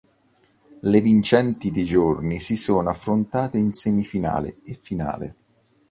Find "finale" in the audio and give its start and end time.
4.73-5.35